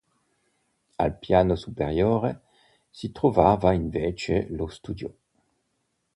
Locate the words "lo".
4.49-4.67